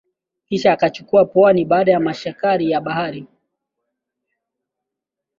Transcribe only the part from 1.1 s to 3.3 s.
pwani ya mashariki ya Bahari ya